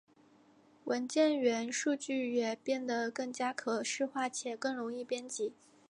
[0.85, 5.53] 文件元数据也变得更加可视化且更容易编辑。